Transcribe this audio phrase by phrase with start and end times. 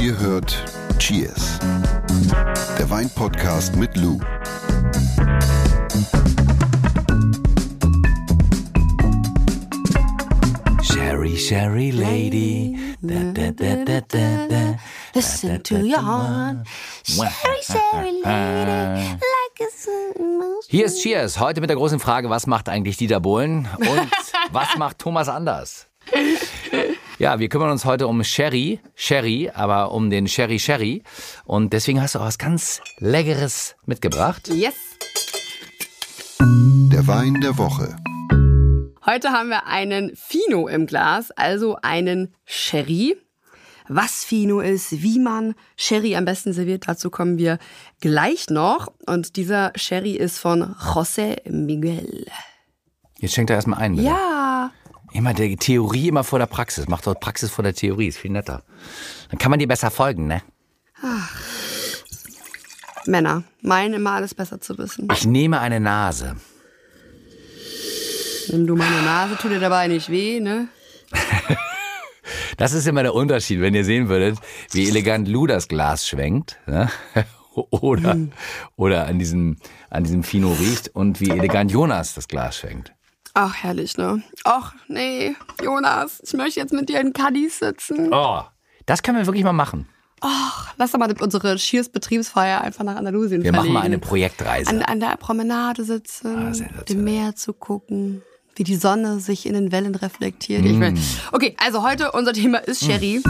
[0.00, 0.64] Ihr hört
[0.98, 1.58] Cheers,
[2.78, 4.18] der Weinpodcast mit Lou.
[10.82, 12.76] Sherry, Sherry Lady.
[13.02, 14.74] Da, da, da, da, da, da.
[15.14, 16.66] Listen to your heart.
[17.04, 17.28] Sherry,
[17.62, 21.38] Sherry lady, like a sun- Hier ist Cheers.
[21.38, 24.10] Heute mit der großen Frage, was macht eigentlich Dieter Bohlen und
[24.52, 25.86] was macht Thomas Anders?
[27.20, 31.02] Ja, wir kümmern uns heute um Sherry, Sherry, aber um den Sherry Sherry.
[31.44, 34.48] Und deswegen hast du auch was ganz Leckeres mitgebracht.
[34.48, 34.74] Yes.
[36.40, 37.94] Der Wein der Woche.
[39.04, 43.18] Heute haben wir einen Fino im Glas, also einen Sherry.
[43.86, 47.58] Was Fino ist, wie man Sherry am besten serviert, dazu kommen wir
[48.00, 48.94] gleich noch.
[49.04, 52.24] Und dieser Sherry ist von José Miguel.
[53.18, 53.96] Jetzt schenkt er erstmal ein.
[53.96, 54.08] Bitte.
[54.08, 54.72] Ja.
[55.12, 56.88] Immer die Theorie immer vor der Praxis.
[56.88, 58.62] Macht doch Praxis vor der Theorie, ist viel netter.
[59.30, 60.42] Dann kann man dir besser folgen, ne?
[63.06, 65.08] Männer meinen immer alles besser zu wissen.
[65.12, 66.36] Ich nehme eine Nase.
[68.48, 70.68] Nimm du meine Nase, tut dir dabei nicht weh, ne?
[72.56, 74.38] Das ist immer der Unterschied, wenn ihr sehen würdet,
[74.72, 76.58] wie elegant Lou das Glas schwenkt.
[76.66, 76.90] Ne?
[77.54, 78.16] Oder,
[78.76, 79.56] oder an, diesem,
[79.90, 82.92] an diesem Fino riecht und wie elegant Jonas das Glas schwenkt.
[83.34, 84.22] Ach, herrlich, ne?
[84.44, 88.12] Ach, nee, Jonas, ich möchte jetzt mit dir in Cadiz sitzen.
[88.12, 88.40] Oh,
[88.86, 89.88] das können wir wirklich mal machen.
[90.76, 93.74] Lass doch mal unsere Cheers-Betriebsfeier einfach nach Andalusien Wir machen verlegen.
[93.74, 94.68] mal eine Projektreise.
[94.70, 98.22] an, an der Promenade sitzen, Ah, dem Meer zu gucken,
[98.56, 100.62] wie die Sonne sich in den Wellen reflektiert.
[100.62, 100.98] Mm.
[101.32, 103.22] Okay, also heute unser Thema ist Sherry.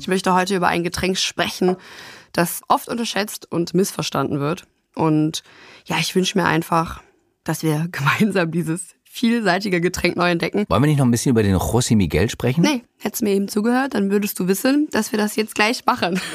[0.00, 1.76] Ich möchte heute über ein Getränk sprechen,
[2.32, 4.64] das oft unterschätzt und missverstanden wird.
[4.94, 5.42] Und
[5.86, 7.00] ja, ich wünsche mir einfach,
[7.44, 10.66] dass wir gemeinsam dieses vielseitige Getränk neu entdecken.
[10.68, 12.60] Wollen wir nicht noch ein bisschen über den José Miguel sprechen?
[12.62, 16.20] Nee, hättest mir eben zugehört, dann würdest du wissen, dass wir das jetzt gleich machen.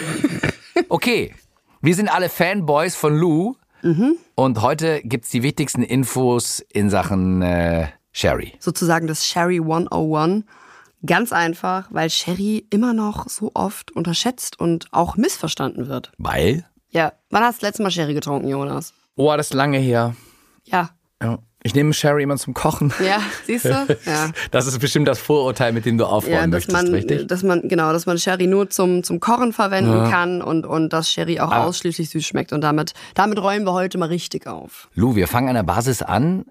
[0.90, 1.34] Okay,
[1.82, 3.56] wir sind alle Fanboys von Lou.
[3.82, 4.16] Mhm.
[4.36, 8.54] Und heute gibt's die wichtigsten Infos in Sachen äh, Sherry.
[8.60, 10.44] sozusagen das Sherry 101.
[11.06, 16.12] Ganz einfach, weil Sherry immer noch so oft unterschätzt und auch missverstanden wird.
[16.18, 16.66] Weil?
[16.90, 18.94] Ja, wann hast du das letzte Mal Sherry getrunken, Jonas?
[19.16, 20.16] Oh, das ist lange her.
[20.66, 20.92] Ja.
[21.22, 21.40] Ja.
[21.64, 22.92] Ich nehme Sherry immer zum Kochen.
[23.06, 23.70] Ja, siehst du?
[24.06, 24.32] Ja.
[24.52, 27.28] Das ist bestimmt das Vorurteil, mit dem du aufräumen Ja, dass möchtest, man, richtig?
[27.28, 31.10] dass man, genau, dass man Sherry nur zum, zum Kochen verwenden kann und, und dass
[31.12, 31.66] Sherry auch Ah.
[31.66, 32.52] ausschließlich süß schmeckt.
[32.52, 34.90] Und damit, damit räumen wir heute mal richtig auf.
[34.96, 36.46] Lou, wir fangen an der Basis an.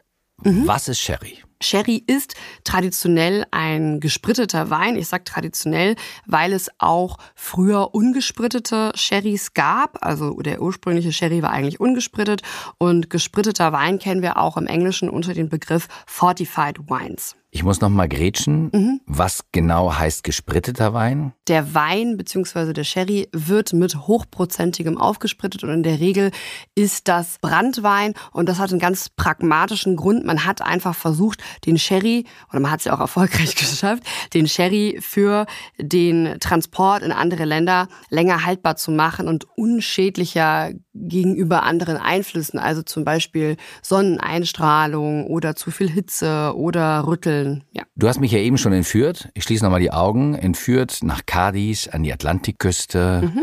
[0.45, 0.63] Mhm.
[0.67, 1.39] Was ist Sherry?
[1.63, 2.35] Sherry ist
[2.65, 4.97] traditionell ein gespritteter Wein.
[4.97, 10.05] Ich sage traditionell, weil es auch früher ungesprittete Sherrys gab.
[10.05, 12.43] Also der ursprüngliche Sherry war eigentlich ungesprittet.
[12.79, 17.37] Und gespritteter Wein kennen wir auch im Englischen unter dem Begriff Fortified Wines.
[17.53, 18.71] Ich muss noch mal grätschen.
[18.73, 19.01] Mhm.
[19.07, 21.33] Was genau heißt gespritteter Wein?
[21.49, 22.73] Der Wein bzw.
[22.73, 26.31] der Sherry wird mit hochprozentigem aufgesprittet und in der Regel
[26.77, 30.25] ist das Brandwein und das hat einen ganz pragmatischen Grund.
[30.25, 34.03] Man hat einfach versucht, den Sherry, oder man hat es ja auch erfolgreich geschafft,
[34.35, 35.47] den Sherry für
[35.79, 42.83] den Transport in andere Länder länger haltbar zu machen und unschädlicher gegenüber anderen Einflüssen, also
[42.83, 47.65] zum Beispiel Sonneneinstrahlung oder zu viel Hitze oder Rütteln.
[47.73, 47.85] Ja.
[47.97, 49.29] Du hast mich ja eben schon entführt.
[49.35, 50.35] Ich schließe noch mal die Augen.
[50.35, 53.43] Entführt nach Cadiz, an die Atlantikküste, Mhm.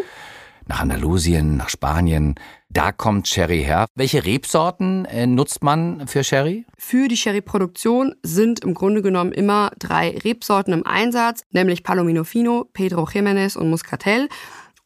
[0.67, 2.35] nach Andalusien, nach Spanien.
[2.69, 3.87] Da kommt Sherry her.
[3.95, 6.65] Welche Rebsorten äh, nutzt man für Sherry?
[6.77, 12.69] Für die Sherry-Produktion sind im Grunde genommen immer drei Rebsorten im Einsatz, nämlich Palomino Fino,
[12.73, 14.27] Pedro Jiménez und Muscatel.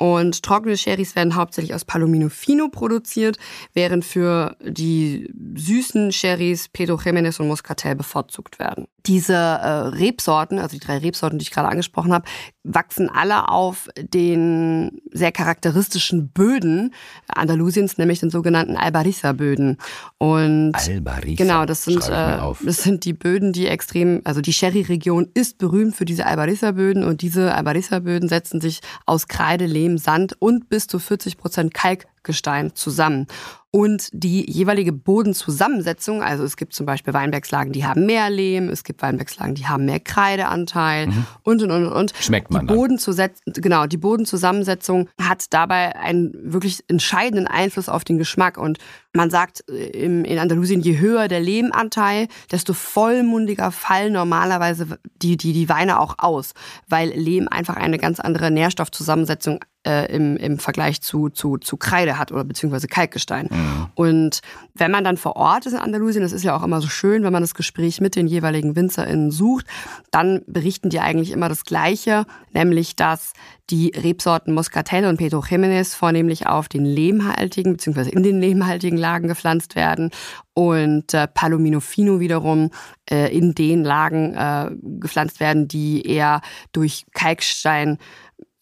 [0.01, 3.37] Und trockene Sherrys werden hauptsächlich aus Palomino Fino produziert,
[3.75, 8.87] während für die süßen Sherrys Pedro Jiménez und Muscatel bevorzugt werden.
[9.05, 12.25] Diese äh, Rebsorten, also die drei Rebsorten, die ich gerade angesprochen habe,
[12.63, 16.93] wachsen alle auf den sehr charakteristischen Böden
[17.27, 19.77] Andalusiens, nämlich den sogenannten Albariza-Böden.
[20.19, 21.43] Und Albariza.
[21.43, 25.95] Genau, das sind, äh, das sind die Böden, die extrem, also die Sherry-Region ist berühmt
[25.95, 30.99] für diese Albariza-Böden und diese Albariza-Böden setzen sich aus Kreide, Lehm, Sand und bis zu
[30.99, 31.73] 40 Prozent
[32.21, 33.27] Kalkgestein zusammen.
[33.73, 38.83] Und die jeweilige Bodenzusammensetzung, also es gibt zum Beispiel Weinbergslagen, die haben mehr Lehm, es
[38.83, 41.07] gibt Weinbergslagen, die haben mehr Kreideanteil
[41.43, 42.11] und und und und.
[42.11, 42.21] Mhm.
[42.21, 42.73] Schmeckt man die.
[42.73, 48.57] Bodenzusetz genau, die Bodenzusammensetzung hat dabei einen wirklich entscheidenden Einfluss auf den Geschmack.
[48.57, 48.77] Und
[49.13, 55.53] man sagt äh, in Andalusien, je höher der Lehmanteil, desto vollmundiger fallen normalerweise die, die,
[55.53, 56.51] die Weine auch aus,
[56.89, 62.10] weil Lehm einfach eine ganz andere Nährstoffzusammensetzung äh, im, im Vergleich zu, zu, zu Kreide
[62.17, 63.49] hat oder beziehungsweise Kalkgestein.
[63.95, 64.41] Und
[64.73, 67.23] wenn man dann vor Ort ist in Andalusien, das ist ja auch immer so schön,
[67.23, 69.65] wenn man das Gespräch mit den jeweiligen WinzerInnen sucht,
[70.11, 73.33] dann berichten die eigentlich immer das Gleiche, nämlich dass
[73.69, 78.09] die Rebsorten Moscatel und Pedro Jiménez vornehmlich auf den lehmhaltigen bzw.
[78.09, 80.11] in den lehmhaltigen Lagen gepflanzt werden
[80.53, 82.71] und äh, Palomino Fino wiederum
[83.09, 86.41] äh, in den Lagen äh, gepflanzt werden, die eher
[86.73, 87.97] durch Kalkstein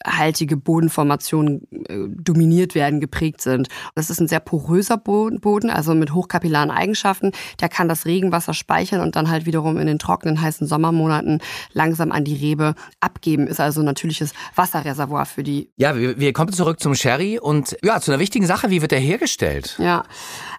[0.05, 3.67] haltige Bodenformationen äh, dominiert werden, geprägt sind.
[3.95, 7.31] Das ist ein sehr poröser Boden, also mit hochkapillaren Eigenschaften.
[7.59, 11.41] Der kann das Regenwasser speichern und dann halt wiederum in den trockenen, heißen Sommermonaten
[11.73, 13.47] langsam an die Rebe abgeben.
[13.47, 15.69] Ist also ein natürliches Wasserreservoir für die.
[15.75, 18.69] Ja, wir, wir kommen zurück zum Sherry und ja, zu einer wichtigen Sache.
[18.69, 19.75] Wie wird der hergestellt?
[19.79, 20.03] Ja,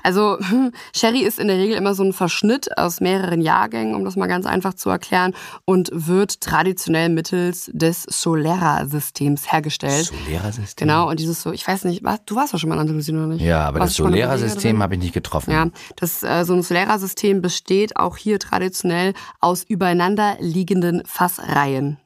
[0.03, 0.39] also
[0.95, 4.27] Sherry ist in der Regel immer so ein Verschnitt aus mehreren Jahrgängen, um das mal
[4.27, 5.35] ganz einfach zu erklären,
[5.65, 10.07] und wird traditionell mittels des Solera-Systems hergestellt.
[10.07, 10.89] Solera-System?
[10.89, 13.35] Genau, und dieses so, ich weiß nicht, du warst doch schon mal in Andalusien, oder
[13.35, 13.43] nicht?
[13.43, 15.51] Ja, aber Warst das Solera-System habe ich nicht getroffen.
[15.51, 21.99] Ja, das, äh, so ein Solera-System besteht auch hier traditionell aus übereinander liegenden Fassreihen.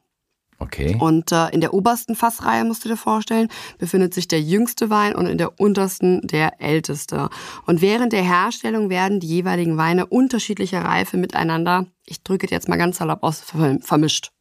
[0.57, 0.95] Okay.
[0.99, 5.15] Und äh, in der obersten Fassreihe, musst du dir vorstellen, befindet sich der jüngste Wein
[5.15, 7.29] und in der untersten der älteste.
[7.65, 12.77] Und während der Herstellung werden die jeweiligen Weine unterschiedlicher Reife miteinander, ich drücke jetzt mal
[12.77, 13.43] ganz salopp aus,
[13.81, 14.31] vermischt.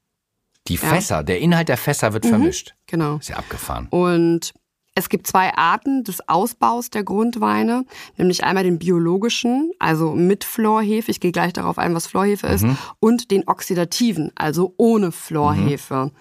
[0.69, 2.75] Die Fässer, der Inhalt der Fässer wird vermischt.
[2.87, 3.16] Genau.
[3.16, 3.87] Ist ja abgefahren.
[3.90, 4.55] Und
[4.94, 7.84] es gibt zwei Arten des Ausbaus der Grundweine,
[8.16, 12.64] nämlich einmal den biologischen, also mit Florhefe, ich gehe gleich darauf ein, was Florhefe ist,
[13.00, 16.12] und den oxidativen, also ohne Florhefe.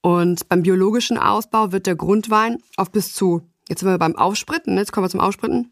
[0.00, 4.74] Und beim biologischen Ausbau wird der Grundwein auf bis zu, jetzt sind wir beim Aufspritten,
[4.74, 5.70] ne, jetzt kommen wir zum Aufspritten.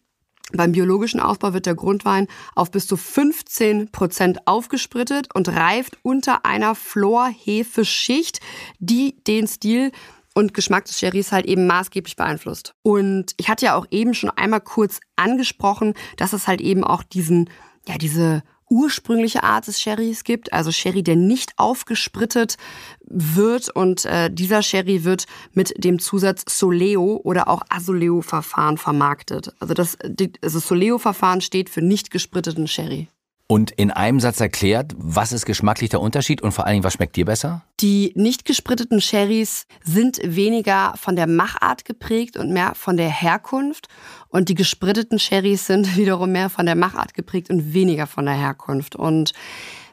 [0.53, 6.45] Beim biologischen Ausbau wird der Grundwein auf bis zu 15 Prozent aufgesprittet und reift unter
[6.45, 8.41] einer Florhefeschicht,
[8.79, 9.93] die den Stil
[10.35, 12.75] und Geschmack des Sherrys halt eben maßgeblich beeinflusst.
[12.83, 17.03] Und ich hatte ja auch eben schon einmal kurz angesprochen, dass es halt eben auch
[17.03, 17.51] diesen,
[17.87, 22.57] ja, diese ursprüngliche Art des Sherrys gibt, also Sherry, der nicht aufgesprittet
[23.05, 29.53] wird und äh, dieser Sherry wird mit dem Zusatz Soleo oder auch Asoleo-Verfahren vermarktet.
[29.61, 29.99] Also das
[30.41, 33.09] also Soleo-Verfahren steht für nicht gespritteten Sherry.
[33.53, 36.95] Und in einem Satz erklärt, was ist geschmacklich der Unterschied und vor allen Dingen, was
[36.95, 37.63] schmeckt dir besser?
[37.81, 43.89] Die nicht gespritteten Sherrys sind weniger von der Machart geprägt und mehr von der Herkunft.
[44.33, 48.35] Und die gespritteten Sherrys sind wiederum mehr von der Machart geprägt und weniger von der
[48.35, 48.97] Herkunft.
[48.97, 49.33] Und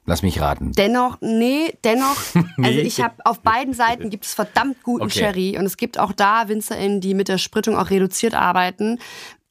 [0.06, 0.71] Lass mich raten.
[0.71, 2.15] dennoch, nee, dennoch,
[2.63, 5.19] also ich habe auf beiden Seiten gibt es verdammt guten Okay.
[5.19, 8.97] Sherry und es gibt auch da WinzerInnen, die mit der Sprittung auch reduziert arbeiten.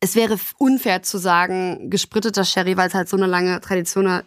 [0.01, 4.25] Es wäre unfair zu sagen, gespritteter Sherry, weil es halt so eine lange Tradition hat,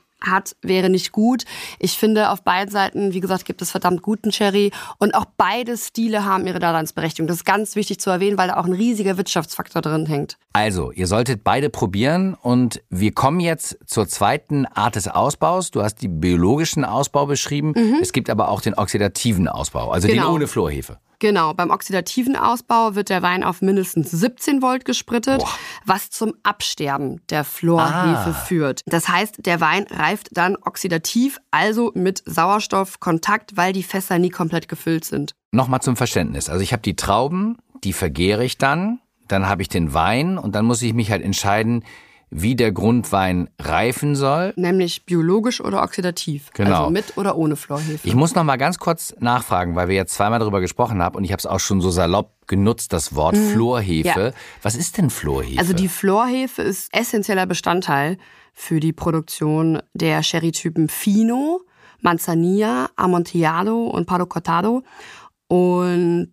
[0.61, 1.45] wäre nicht gut.
[1.79, 5.77] Ich finde, auf beiden Seiten, wie gesagt, gibt es verdammt guten Sherry und auch beide
[5.77, 7.27] Stile haben ihre Daseinsberechtigung.
[7.27, 10.37] Das ist ganz wichtig zu erwähnen, weil da auch ein riesiger Wirtschaftsfaktor drin hängt.
[10.53, 15.71] Also, ihr solltet beide probieren und wir kommen jetzt zur zweiten Art des Ausbaus.
[15.71, 17.73] Du hast die biologischen Ausbau beschrieben.
[18.01, 20.33] Es gibt aber auch den oxidativen Ausbau, also den Genau.
[20.33, 20.97] ohne Florhefe.
[21.21, 25.49] Genau, beim oxidativen Ausbau wird der Wein auf mindestens 17 Volt gesprittet, Boah.
[25.85, 28.33] was zum Absterben der Florhefe Ah.
[28.33, 28.81] führt.
[28.87, 34.67] Das heißt, der Wein reift dann oxidativ, also mit Sauerstoffkontakt, weil die Fässer nie komplett
[34.67, 35.35] gefüllt sind.
[35.51, 36.49] Nochmal zum Verständnis.
[36.49, 40.55] Also ich habe die Trauben, die vergehre ich dann, dann habe ich den Wein und
[40.55, 41.83] dann muss ich mich halt entscheiden,
[42.33, 44.53] wie der Grundwein reifen soll.
[44.55, 46.49] Nämlich biologisch oder oxidativ.
[46.53, 46.79] Genau.
[46.79, 48.07] Also mit oder ohne Florhefe.
[48.07, 51.25] Ich muss noch mal ganz kurz nachfragen, weil wir jetzt zweimal darüber gesprochen haben und
[51.25, 54.19] ich habe es auch schon so salopp genutzt, das Wort Florhefe.
[54.19, 54.25] Mhm.
[54.25, 54.31] Ja.
[54.61, 55.59] Was ist denn Florhefe?
[55.59, 58.17] Also die Florhefe ist essentieller Bestandteil
[58.53, 61.61] für die Produktion der Sherry-Typen Fino,
[61.99, 64.83] Manzanilla, Amontillado und Palo Cortado.
[65.47, 66.31] Und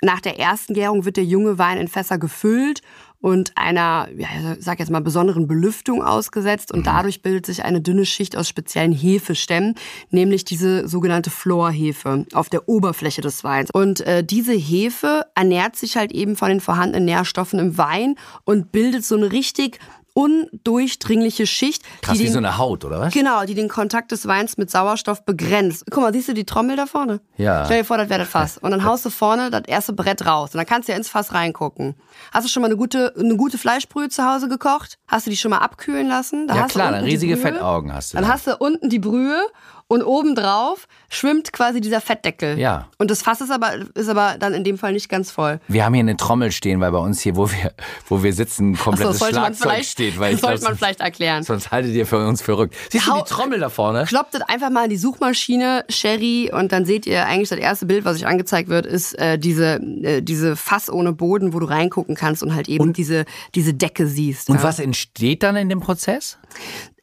[0.00, 2.80] nach der ersten Gärung wird der junge Wein in Fässer gefüllt
[3.24, 4.28] und einer, ja,
[4.58, 8.50] ich sag jetzt mal, besonderen Belüftung ausgesetzt und dadurch bildet sich eine dünne Schicht aus
[8.50, 9.76] speziellen Hefestämmen,
[10.10, 13.70] nämlich diese sogenannte Florhefe auf der Oberfläche des Weins.
[13.70, 18.72] Und äh, diese Hefe ernährt sich halt eben von den vorhandenen Nährstoffen im Wein und
[18.72, 19.78] bildet so eine richtig
[20.14, 23.12] undurchdringliche Schicht, Krass die wie den, so eine Haut, oder was?
[23.12, 25.84] genau, die den Kontakt des Weins mit Sauerstoff begrenzt.
[25.90, 27.20] Guck mal, siehst du die Trommel da vorne?
[27.36, 27.64] Ja.
[27.64, 28.58] Stell dir vor, das wäre das Fass.
[28.58, 30.50] Und dann haust du vorne das erste Brett raus.
[30.54, 31.96] Und dann kannst du ja ins Fass reingucken.
[32.32, 34.98] Hast du schon mal eine gute, eine gute Fleischbrühe zu Hause gekocht?
[35.08, 36.46] Hast du die schon mal abkühlen lassen?
[36.46, 37.36] Da Ja klar, dann riesige.
[37.36, 38.16] Fettaugen hast du.
[38.16, 38.32] Dann da.
[38.32, 39.44] hast du unten die Brühe
[39.86, 42.58] und obendrauf schwimmt quasi dieser Fettdeckel.
[42.58, 42.88] Ja.
[42.98, 45.60] Und das Fass ist aber, ist aber dann in dem Fall nicht ganz voll.
[45.68, 47.72] wir haben hier eine Trommel stehen, weil bei uns hier, wo wir,
[48.08, 50.18] wo wir sitzen, komplettes das sollte man Schlagzeug vielleicht, steht.
[50.18, 51.42] Weil ich sollte glaub, man vielleicht erklären.
[51.42, 52.74] Sonst haltet ihr für uns verrückt.
[52.90, 54.04] Siehst du Hau- die Trommel da vorne?
[54.04, 57.86] Kloppt das einfach mal in die Suchmaschine Sherry und dann seht ihr eigentlich das erste
[57.86, 61.66] Bild, was euch angezeigt wird, ist äh, diese, äh, diese Fass ohne Boden, wo du
[61.66, 63.24] reingucken kannst und halt eben diese,
[63.54, 64.48] diese Decke siehst.
[64.48, 64.62] Und ja.
[64.62, 66.38] was entsteht dann in dem Prozess?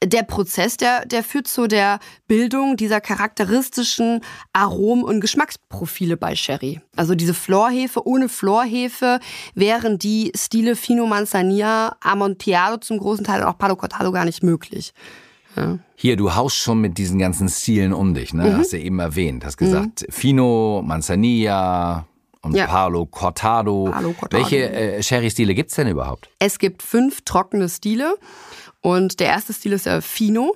[0.03, 4.22] Der Prozess, der, der führt zu der Bildung dieser charakteristischen
[4.53, 6.81] Aromen- und Geschmacksprofile bei Sherry.
[6.96, 9.20] Also diese Florhefe, ohne Florhefe
[9.53, 14.41] wären die Stile Fino Manzanilla, Amontillado zum großen Teil und auch Palo Cortado gar nicht
[14.41, 14.93] möglich.
[15.55, 15.77] Ja.
[15.96, 18.46] Hier, du haust schon mit diesen ganzen Stilen um dich, ne?
[18.46, 18.58] Mhm.
[18.58, 19.46] Hast du eben erwähnt.
[19.46, 20.12] Hast gesagt, mhm.
[20.12, 22.08] Fino, Manzanilla,
[22.41, 22.67] und ja.
[22.67, 23.89] Palo Cortado.
[23.91, 24.43] Palo Cortado.
[24.43, 26.29] Welche äh, Sherry-Stile gibt's denn überhaupt?
[26.39, 28.15] Es gibt fünf trockene Stile.
[28.81, 30.55] Und der erste Stil ist der Fino.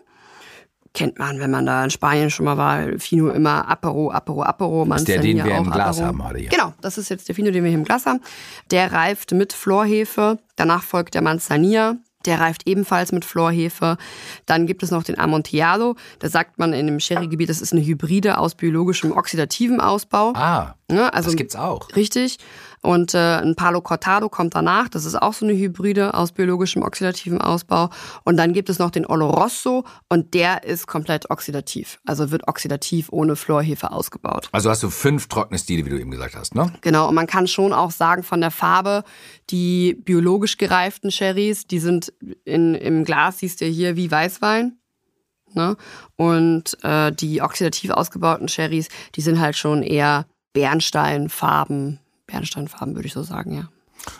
[0.93, 2.97] Kennt man, wenn man da in Spanien schon mal war.
[2.99, 4.85] Fino immer Apero, Apero, Apero.
[4.85, 6.07] Das ist der, den wir im Glas Apero.
[6.07, 6.49] haben heute hier.
[6.49, 8.21] Genau, das ist jetzt der Fino, den wir hier im Glas haben.
[8.71, 10.39] Der reift mit Florhefe.
[10.55, 11.97] Danach folgt der Manzanilla.
[12.25, 13.97] Der reift ebenfalls mit Florhefe.
[14.45, 15.95] Dann gibt es noch den Amontillado.
[16.19, 20.33] Da sagt man in dem Sherry-Gebiet, das ist eine Hybride aus biologischem oxidativen Ausbau.
[20.35, 21.87] Ah, ja, also, das gibt's auch.
[21.95, 22.37] Richtig.
[22.85, 24.87] Und äh, ein Palo Cortado kommt danach.
[24.89, 27.89] Das ist auch so eine Hybride aus biologischem oxidativen Ausbau.
[28.23, 31.99] Und dann gibt es noch den Oloroso und der ist komplett oxidativ.
[32.05, 34.49] Also wird oxidativ ohne Florhefe ausgebaut.
[34.51, 36.71] Also hast du fünf trockene Stile, wie du eben gesagt hast, ne?
[36.81, 37.09] Genau.
[37.09, 39.03] Und man kann schon auch sagen von der Farbe,
[39.49, 42.13] die biologisch gereiften Sherrys, die sind
[42.45, 44.77] in, im Glas, siehst du hier, wie Weißwein.
[45.53, 45.75] Ne?
[46.17, 53.13] Und äh, die oxidativ ausgebauten Sherrys, die sind halt schon eher Bernsteinfarben, Bernsteinfarben, würde ich
[53.13, 53.69] so sagen, ja.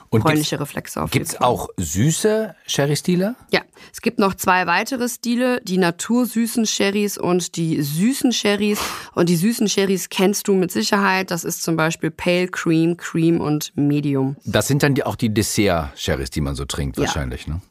[0.09, 3.35] Und Bräunliche Reflexe auf Gibt es auch süße Sherry-Stile?
[3.51, 8.79] Ja, es gibt noch zwei weitere Stile, die natursüßen Sherrys und die süßen Sherrys.
[9.13, 11.31] Und die süßen Sherrys kennst du mit Sicherheit.
[11.31, 14.38] Das ist zum Beispiel Pale Cream, Cream und Medium.
[14.45, 17.47] Das sind dann die, auch die Dessert-Sherrys, die man so trinkt, wahrscheinlich.
[17.47, 17.55] Ja.
[17.55, 17.62] Ne?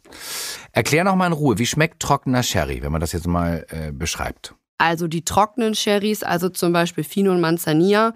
[0.72, 3.90] Erklär noch mal in Ruhe, wie schmeckt trockener Sherry, wenn man das jetzt mal äh,
[3.90, 4.54] beschreibt?
[4.78, 8.12] Also die trockenen Sherrys, also zum Beispiel Fino und Manzanilla,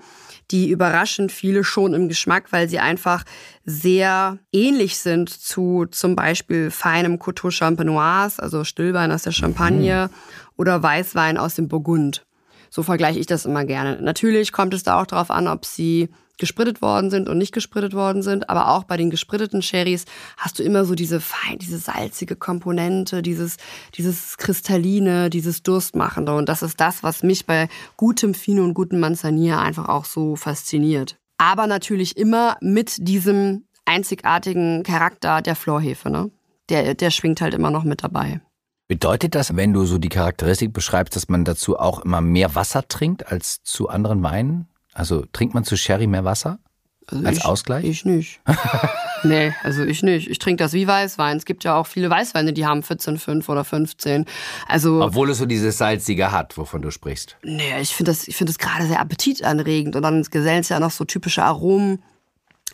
[0.51, 3.25] die überraschen viele schon im Geschmack, weil sie einfach
[3.65, 10.15] sehr ähnlich sind zu zum Beispiel feinem Coteau Champenoise, also Stillwein aus der Champagne mhm.
[10.57, 12.27] oder Weißwein aus dem Burgund.
[12.71, 14.01] So vergleiche ich das immer gerne.
[14.01, 16.09] Natürlich kommt es da auch darauf an, ob sie
[16.39, 18.49] gesprittet worden sind und nicht gesprittet worden sind.
[18.49, 20.05] Aber auch bei den gespritteten Sherrys
[20.37, 23.57] hast du immer so diese fein, diese salzige Komponente, dieses,
[23.95, 26.35] dieses Kristalline, dieses Durstmachende.
[26.35, 30.37] Und das ist das, was mich bei gutem Fino und gutem Manzanilla einfach auch so
[30.37, 31.19] fasziniert.
[31.39, 36.31] Aber natürlich immer mit diesem einzigartigen Charakter der Florhefe, ne?
[36.69, 38.43] Der, der schwingt halt immer noch mit dabei.
[38.89, 42.87] Bedeutet das, wenn du so die Charakteristik beschreibst, dass man dazu auch immer mehr Wasser
[42.89, 44.67] trinkt als zu anderen Weinen?
[44.99, 46.59] Also trinkt man zu Sherry mehr Wasser?
[47.07, 47.85] Also als ich, Ausgleich?
[47.85, 48.41] Ich nicht.
[49.23, 50.29] nee, also ich nicht.
[50.29, 51.37] Ich trinke das wie Weißwein.
[51.37, 54.27] Es gibt ja auch viele Weißweine, die haben 14,5 oder 15.
[54.67, 57.37] Also, Obwohl es so dieses Salzige hat, wovon du sprichst.
[57.45, 59.95] Nee, ich finde das, ich find das gerade sehr appetitanregend.
[59.95, 62.03] Und dann gesellen es ja noch so typische Aromen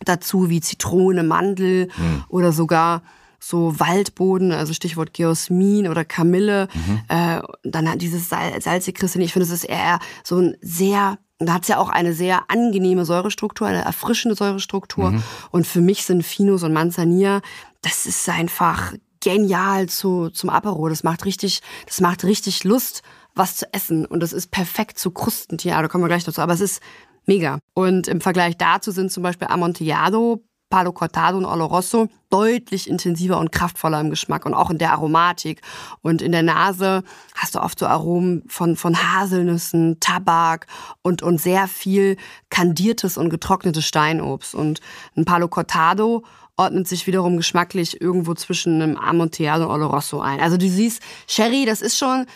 [0.05, 2.25] dazu, wie Zitrone, Mandel hm.
[2.29, 3.03] oder sogar
[3.39, 6.69] so Waldboden, also Stichwort Geosmin oder Kamille.
[6.73, 7.01] Mhm.
[7.09, 9.27] Äh, dann hat dieses salzige Kristalin.
[9.27, 12.51] Ich finde, es ist eher so ein sehr da hat es ja auch eine sehr
[12.51, 15.13] angenehme Säurestruktur, eine erfrischende Säurestruktur.
[15.13, 15.23] Mhm.
[15.51, 17.41] Und für mich sind Finos und Manzanilla,
[17.83, 20.89] das ist einfach genial zu, zum Apero.
[20.89, 23.03] Das macht richtig, das macht richtig Lust,
[23.35, 24.07] was zu essen.
[24.07, 25.73] Und das ist perfekt zu Krustentier.
[25.73, 26.41] Da kommen wir gleich dazu.
[26.41, 26.81] Aber es ist
[27.27, 27.59] mega.
[27.75, 33.53] Und im Vergleich dazu sind zum Beispiel Amontillado Palo Cortado und Oloroso deutlich intensiver und
[33.53, 35.61] kraftvoller im Geschmack und auch in der Aromatik.
[36.03, 37.05] Und in der Nase
[37.35, 40.67] hast du oft so Aromen von, von Haselnüssen, Tabak
[41.03, 42.17] und, und sehr viel
[42.51, 44.55] kandiertes und getrocknetes Steinobst.
[44.55, 44.81] Und
[45.17, 46.25] ein Palo Cortado
[46.57, 50.41] ordnet sich wiederum geschmacklich irgendwo zwischen einem Amontillado und Oloroso ein.
[50.41, 52.27] Also du siehst, Sherry, das ist schon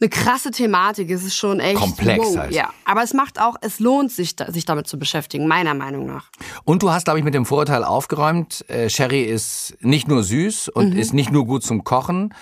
[0.00, 1.10] eine krasse Thematik.
[1.10, 2.52] Es ist schon echt komplex wow, halt.
[2.52, 6.30] Ja, aber es macht auch, es lohnt sich, sich damit zu beschäftigen, meiner Meinung nach.
[6.64, 8.68] Und du hast, glaube ich, mit dem Vorurteil aufgeräumt.
[8.68, 10.98] Äh, Sherry ist nicht nur süß und mhm.
[10.98, 12.34] ist nicht nur gut zum Kochen,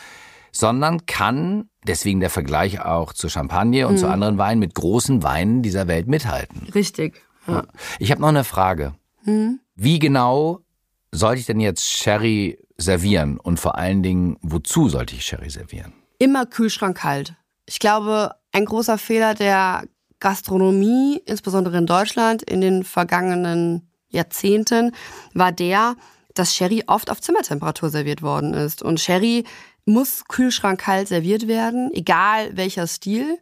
[0.53, 3.99] sondern kann deswegen der Vergleich auch zu Champagne und mhm.
[3.99, 6.69] zu anderen Weinen mit großen Weinen dieser Welt mithalten.
[6.75, 7.23] Richtig.
[7.47, 7.65] Ja.
[7.99, 8.95] Ich habe noch eine Frage.
[9.25, 9.61] Mhm.
[9.75, 10.61] Wie genau
[11.13, 15.93] sollte ich denn jetzt Sherry servieren und vor allen Dingen, wozu sollte ich Sherry servieren?
[16.19, 17.35] Immer Kühlschrank kalt.
[17.67, 19.85] Ich glaube, ein großer Fehler der
[20.21, 24.93] Gastronomie, insbesondere in Deutschland, in den vergangenen Jahrzehnten,
[25.35, 25.97] war der,
[26.35, 28.83] dass Sherry oft auf Zimmertemperatur serviert worden ist.
[28.83, 29.45] Und Sherry
[29.85, 33.39] muss kühlschrankkalt serviert werden, egal welcher Stil.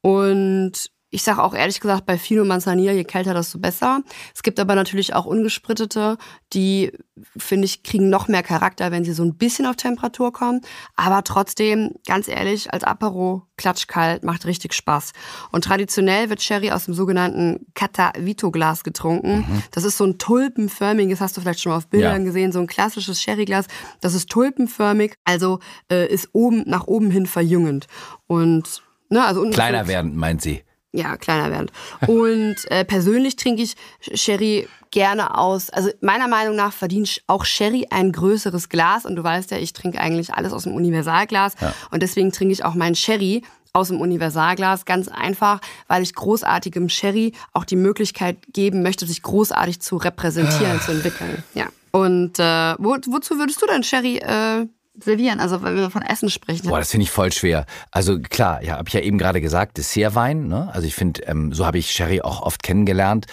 [0.00, 4.02] Und Ich sage auch ehrlich gesagt, bei Fino Manzanilla, je kälter, desto besser.
[4.34, 6.18] Es gibt aber natürlich auch ungesprittete,
[6.52, 6.90] die,
[7.36, 10.62] finde ich, kriegen noch mehr Charakter, wenn sie so ein bisschen auf Temperatur kommen.
[10.96, 15.12] Aber trotzdem, ganz ehrlich, als Apero klatschkalt, macht richtig Spaß.
[15.52, 19.44] Und traditionell wird Sherry aus dem sogenannten Catavito-Glas getrunken.
[19.48, 19.62] Mhm.
[19.70, 22.26] Das ist so ein tulpenförmiges, hast du vielleicht schon mal auf Bildern ja.
[22.26, 23.66] gesehen, so ein klassisches Sherryglas.
[24.00, 25.60] Das ist tulpenförmig, also
[25.92, 27.86] äh, ist oben nach oben hin verjüngend.
[28.26, 30.64] Und ne, also kleiner werdend, meint sie.
[30.96, 31.70] Ja, kleiner werden.
[32.06, 33.74] Und äh, persönlich trinke ich
[34.14, 35.70] Sherry gerne aus.
[35.70, 39.04] Also meiner Meinung nach verdient auch Sherry ein größeres Glas.
[39.04, 41.54] Und du weißt ja, ich trinke eigentlich alles aus dem Universalglas.
[41.60, 41.74] Ja.
[41.90, 44.84] Und deswegen trinke ich auch meinen Sherry aus dem Universalglas.
[44.84, 50.80] Ganz einfach, weil ich großartigem Sherry auch die Möglichkeit geben möchte, sich großartig zu repräsentieren,
[50.80, 51.42] zu entwickeln.
[51.54, 51.66] Ja.
[51.90, 54.66] Und äh, wo, wozu würdest du denn Sherry äh,
[54.98, 56.68] servieren, also weil wir von Essen sprechen.
[56.68, 57.66] Boah, das finde ich voll schwer.
[57.90, 60.48] Also klar, ja, habe ich ja eben gerade gesagt, Dessertwein.
[60.48, 60.70] Ne?
[60.72, 63.26] Also ich finde, ähm, so habe ich Sherry auch oft kennengelernt.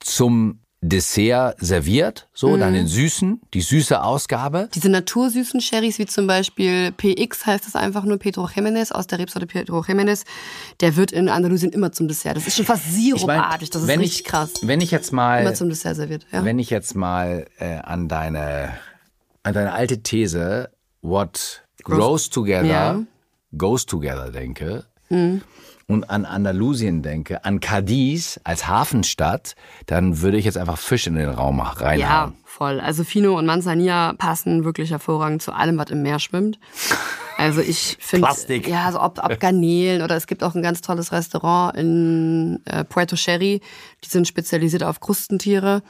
[0.00, 2.60] Zum Dessert serviert, so mhm.
[2.60, 4.70] dann den süßen, die süße Ausgabe.
[4.74, 9.18] Diese natursüßen Sherrys, wie zum Beispiel PX heißt das einfach nur Pedro Jiménez aus der
[9.18, 10.24] Rebsorte Pedro Jiménez,
[10.80, 12.36] der wird in Andalusien immer zum Dessert.
[12.36, 14.52] Das ist schon fast sirupartig, das ist richtig ich, krass.
[14.62, 16.46] Wenn ich jetzt mal immer zum Dessert serviert, ja.
[16.46, 18.70] Wenn ich jetzt mal äh, an deine
[19.42, 20.70] an deine alte These
[21.02, 23.02] what grows together ja.
[23.56, 25.42] goes together denke mhm.
[25.86, 29.54] und an Andalusien denke, an Cadiz als Hafenstadt,
[29.86, 31.98] dann würde ich jetzt einfach Fisch in den Raum reinhauen.
[31.98, 32.80] Ja, voll.
[32.80, 36.60] Also Fino und Manzanilla passen wirklich hervorragend zu allem, was im Meer schwimmt.
[37.36, 38.28] Also ich finde,
[38.68, 42.84] ja, also ob, ob Garnelen oder es gibt auch ein ganz tolles Restaurant in äh,
[42.84, 43.60] Puerto Sherry,
[44.04, 45.82] die sind spezialisiert auf Krustentiere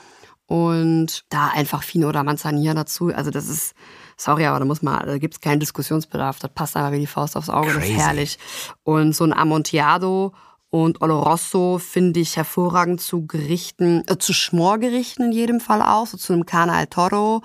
[0.47, 3.13] und da einfach Fino oder Manzanilla dazu.
[3.15, 3.75] Also das ist
[4.21, 6.39] sorry, aber da muss man, da gibt es keinen Diskussionsbedarf.
[6.39, 7.81] Das passt aber wie die Faust aufs Auge, Crazy.
[7.81, 8.39] das ist herrlich.
[8.85, 10.33] Und so ein Amontillado
[10.69, 16.17] und Oloroso finde ich hervorragend zu Gerichten, äh, zu Schmorgerichten in jedem Fall auch, so
[16.17, 17.43] zu einem Carne al Toro.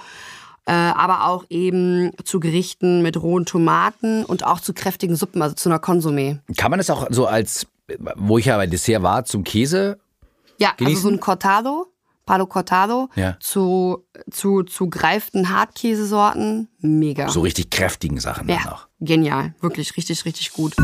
[0.68, 5.54] Äh, aber auch eben zu Gerichten mit rohen Tomaten und auch zu kräftigen Suppen, also
[5.56, 6.40] zu einer Konsumé.
[6.58, 7.68] Kann man das auch so als,
[8.16, 10.00] wo ich ja bei Dessert war, zum Käse?
[10.58, 10.98] Ja, genießen?
[10.98, 11.88] also so ein Cortado
[12.26, 13.38] Palo Cortado ja.
[13.40, 16.70] zu, zu, zu greiften Hartkäsesorten.
[16.80, 17.30] Mega.
[17.30, 18.64] So richtig kräftigen Sachen ja.
[18.66, 18.88] noch.
[19.00, 19.54] Genial.
[19.62, 20.76] Wirklich richtig, richtig gut.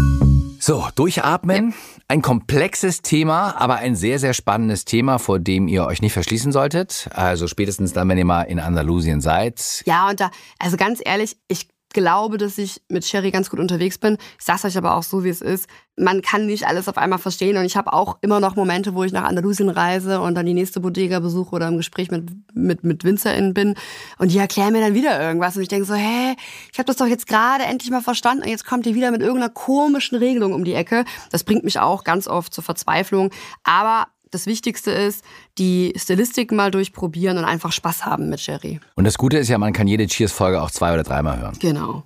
[0.60, 1.72] So, durchatmen.
[1.72, 1.76] Ja.
[2.08, 6.52] Ein komplexes Thema, aber ein sehr, sehr spannendes Thema, vor dem ihr euch nicht verschließen
[6.52, 7.10] solltet.
[7.14, 9.82] Also spätestens dann, wenn ihr mal in Andalusien seid.
[9.86, 13.98] Ja, und da, also ganz ehrlich, ich glaube, dass ich mit Sherry ganz gut unterwegs
[13.98, 14.18] bin.
[14.40, 15.68] Ich sage euch aber auch so, wie es ist.
[15.98, 19.04] Man kann nicht alles auf einmal verstehen und ich habe auch immer noch Momente, wo
[19.04, 22.84] ich nach Andalusien reise und dann die nächste Bodega besuche oder im Gespräch mit, mit,
[22.84, 23.76] mit WinzerInnen bin
[24.18, 26.36] und die erklären mir dann wieder irgendwas und ich denke so, hä,
[26.72, 29.22] ich habe das doch jetzt gerade endlich mal verstanden und jetzt kommt ihr wieder mit
[29.22, 31.06] irgendeiner komischen Regelung um die Ecke.
[31.30, 33.30] Das bringt mich auch ganz oft zur Verzweiflung.
[33.64, 35.24] Aber das Wichtigste ist,
[35.58, 38.80] die Stilistik mal durchprobieren und einfach Spaß haben mit Sherry.
[38.96, 41.58] Und das Gute ist ja, man kann jede Cheers-Folge auch zwei oder dreimal hören.
[41.60, 42.04] Genau.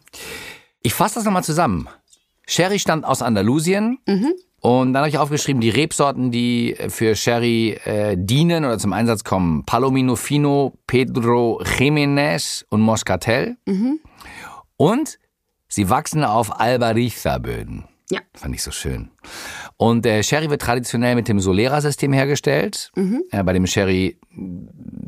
[0.82, 1.88] Ich fasse das nochmal zusammen.
[2.48, 4.00] Sherry stammt aus Andalusien.
[4.08, 4.34] Mhm.
[4.60, 9.24] Und dann habe ich aufgeschrieben, die Rebsorten, die für Sherry äh, dienen oder zum Einsatz
[9.24, 9.64] kommen.
[9.64, 13.58] Palomino Fino, Pedro Jiménez und Moscatel.
[13.68, 14.00] Mhm.
[14.76, 15.20] Und
[15.68, 17.86] sie wachsen auf Albariza-Böden.
[18.10, 18.22] Ja.
[18.34, 19.12] Fand ich so schön.
[19.78, 23.24] Und der Sherry wird traditionell mit dem Solera-System hergestellt, mhm.
[23.32, 24.18] äh, bei dem Sherry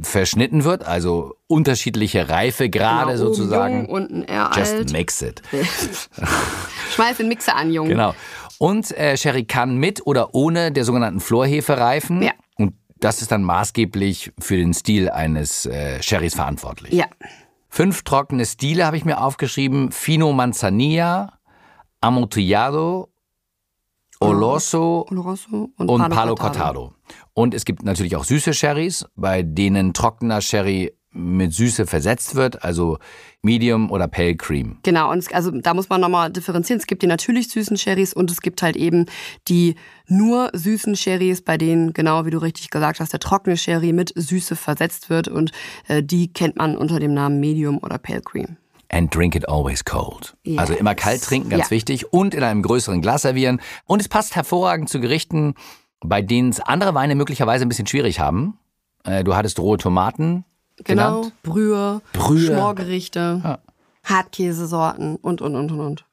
[0.01, 3.85] verschnitten wird, also unterschiedliche Reifegrade genau, sozusagen.
[3.85, 4.91] Jung, unten eher Just alt.
[4.91, 5.41] mix it.
[6.95, 7.89] Schmeiß den Mixer an, Junge.
[7.89, 8.13] Genau.
[8.57, 12.21] Und äh, Sherry kann mit oder ohne der sogenannten Florhefe reifen.
[12.21, 12.31] Ja.
[12.57, 16.91] Und das ist dann maßgeblich für den Stil eines äh, Sherrys verantwortlich.
[16.91, 17.05] Ja.
[17.69, 19.91] Fünf trockene Stile habe ich mir aufgeschrieben.
[19.91, 21.37] Fino Manzanilla,
[22.01, 23.09] Amontillado,
[24.19, 26.93] Oloroso, Oloroso und, und, Palo, Cortado.
[27.33, 32.63] Und es gibt natürlich auch süße Sherrys, bei denen trockener Sherry mit Süße versetzt wird,
[32.63, 32.99] also
[33.41, 34.77] Medium oder Pale Cream.
[34.83, 36.79] Genau, und es, also da muss man nochmal differenzieren.
[36.79, 39.05] Es gibt die natürlich süßen Sherrys und es gibt halt eben
[39.47, 39.75] die
[40.07, 44.13] nur süßen Sherrys, bei denen, genau wie du richtig gesagt hast, der trockene Sherry mit
[44.15, 45.51] Süße versetzt wird und
[45.87, 48.57] äh, die kennt man unter dem Namen Medium oder Pale Cream.
[48.89, 50.35] And drink it always cold.
[50.43, 50.59] Yes.
[50.59, 51.71] Also immer kalt trinken, ganz ja.
[51.71, 52.13] wichtig.
[52.13, 53.61] Und in einem größeren Glas servieren.
[53.85, 55.55] Und es passt hervorragend zu Gerichten,
[55.99, 58.57] bei denen es andere Weine möglicherweise ein bisschen schwierig haben.
[59.03, 60.45] Äh, du hattest rohe Tomaten.
[60.83, 61.33] Genau, genannt.
[61.43, 62.47] Brühe, Brühe.
[62.47, 63.59] Schmorgerichte, ja.
[64.03, 66.05] Hartkäsesorten und, und, und, und, und.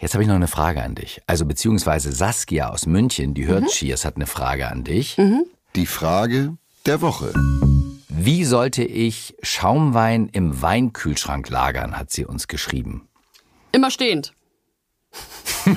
[0.00, 1.20] Jetzt habe ich noch eine Frage an dich.
[1.26, 3.68] Also beziehungsweise Saskia aus München, die hört mhm.
[3.68, 5.18] Cheers, hat eine Frage an dich.
[5.18, 5.44] Mhm.
[5.76, 7.32] Die Frage der Woche.
[8.12, 13.08] Wie sollte ich Schaumwein im Weinkühlschrank lagern, hat sie uns geschrieben.
[13.72, 14.32] Immer stehend.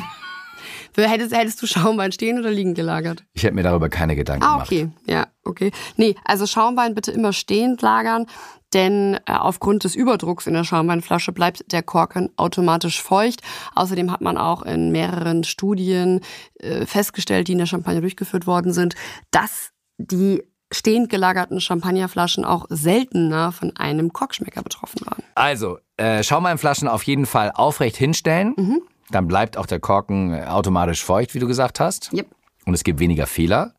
[0.96, 3.24] Hättest, hättest du Schaumwein stehen oder liegend gelagert?
[3.34, 4.68] Ich hätte mir darüber keine Gedanken Ah, gemacht.
[4.72, 4.90] okay.
[5.08, 5.72] Ja, okay.
[5.98, 8.28] Nee, also Schaumwein bitte immer stehend lagern,
[8.74, 13.42] denn äh, aufgrund des Überdrucks in der Schaumweinflasche bleibt der Korken automatisch feucht.
[13.74, 16.22] Außerdem hat man auch in mehreren Studien
[16.60, 18.94] äh, festgestellt, die in der Champagne durchgeführt worden sind,
[19.32, 20.44] dass die
[20.74, 25.24] stehend gelagerten Champagnerflaschen auch seltener von einem Korkschmecker betroffen waren.
[25.36, 28.54] Also, äh, Schaumweinflaschen auf jeden Fall aufrecht hinstellen.
[28.58, 28.82] Mhm.
[29.12, 32.12] Dann bleibt auch der Korken äh, automatisch feucht, wie du gesagt hast.
[32.14, 32.28] Yep.
[32.66, 33.74] Und es gibt weniger Fehler.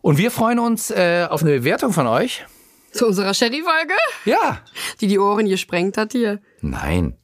[0.00, 2.46] Und wir freuen uns äh, auf eine Bewertung von euch.
[2.92, 3.92] Zu unserer Sherry-Folge,
[4.24, 4.60] Ja.
[5.00, 6.40] die die Ohren gesprengt hat hier.
[6.62, 7.17] Nein.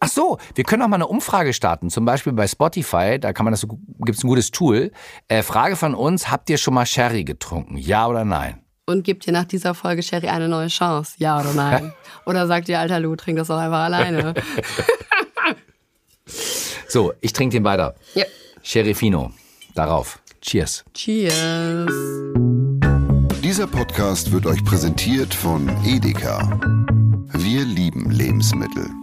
[0.00, 3.44] Ach so, wir können auch mal eine Umfrage starten, zum Beispiel bei Spotify, da kann
[3.44, 4.90] man das so, gibt's ein gutes Tool.
[5.28, 7.76] Äh, Frage von uns, habt ihr schon mal Sherry getrunken?
[7.76, 8.64] Ja oder nein?
[8.86, 11.14] Und gibt ihr nach dieser Folge Sherry eine neue Chance?
[11.18, 11.92] Ja oder nein?
[12.26, 14.34] oder sagt ihr, alter Lou, trink das doch einfach alleine?
[16.88, 17.94] So, ich trinke den weiter.
[18.14, 18.24] ja.
[18.62, 19.32] Sherry Fino.
[19.74, 20.20] Darauf.
[20.42, 20.84] Cheers.
[20.92, 21.90] Cheers.
[23.42, 26.60] Dieser Podcast wird euch präsentiert von Edeka.
[27.32, 29.01] Wir lieben Lebensmittel.